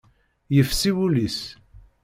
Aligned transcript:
Yefsi 0.55 0.91
wul-is. 0.95 1.39